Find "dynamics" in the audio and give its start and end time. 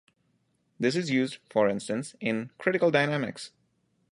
2.89-3.51